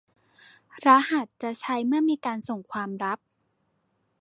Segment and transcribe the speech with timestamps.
[0.85, 3.19] รหัสจะใช้เมื่อมีการส่งความลับ